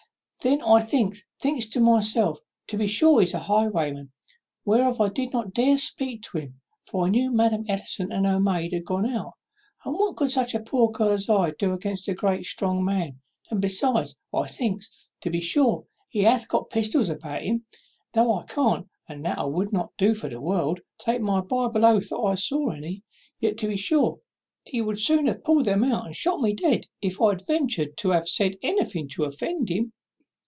Then 0.43 0.59
I 0.63 0.79
thinks, 0.79 1.23
thinks 1.39 1.67
I 1.67 1.69
to 1.73 1.79
myself, 1.81 2.39
to 2.65 2.75
be 2.75 2.87
sure 2.87 3.19
he 3.21 3.25
is 3.27 3.35
a 3.35 3.37
highwayman, 3.37 4.11
whereof 4.65 4.99
I 4.99 5.09
did 5.09 5.31
not 5.31 5.53
dare 5.53 5.77
speak 5.77 6.23
to 6.23 6.39
him; 6.39 6.59
for 6.83 7.05
I 7.05 7.09
knew 7.11 7.29
Madam 7.31 7.63
Ellison 7.67 8.11
and 8.11 8.25
her 8.25 8.39
maid 8.39 8.73
was 8.73 8.81
gone 8.83 9.05
out, 9.07 9.33
and 9.85 9.93
what 9.93 10.15
could 10.15 10.31
such 10.31 10.55
a 10.55 10.59
poor 10.59 10.89
girl 10.89 11.09
as 11.11 11.29
I 11.29 11.51
do 11.51 11.73
against 11.73 12.07
a 12.07 12.15
great 12.15 12.47
strong 12.47 12.83
man? 12.83 13.21
and 13.51 13.61
besides, 13.61 14.15
thinks 14.47 14.89
I, 15.19 15.25
to 15.25 15.29
be 15.29 15.41
sure 15.41 15.85
he 16.09 16.21
hath 16.23 16.47
got 16.47 16.71
pistols 16.71 17.09
about 17.09 17.43
him, 17.43 17.67
though 18.13 18.33
I 18.33 18.43
can't 18.45 18.87
indeed, 19.07 19.25
(that 19.25 19.37
I 19.37 19.43
will 19.43 19.69
not 19.71 19.95
do 19.95 20.15
for 20.15 20.27
the 20.27 20.41
world) 20.41 20.79
take 20.97 21.21
my 21.21 21.41
Bible 21.41 21.85
oath 21.85 22.09
that 22.09 22.17
I 22.17 22.33
saw 22.33 22.71
any; 22.71 23.03
yet 23.39 23.59
to 23.59 23.67
be 23.67 23.77
sure 23.77 24.19
he 24.65 24.81
would 24.81 24.95
have 24.95 25.03
soon 25.03 25.31
pulled 25.45 25.65
them 25.65 25.83
out 25.83 26.07
and 26.07 26.15
shot 26.15 26.41
me 26.41 26.55
dead 26.55 26.87
if 26.99 27.21
I 27.21 27.29
had 27.29 27.45
ventured 27.45 27.95
to 27.97 28.09
have 28.09 28.27
said 28.27 28.55
anything 28.63 29.07
to 29.09 29.25
offend 29.25 29.69
him." 29.69 29.93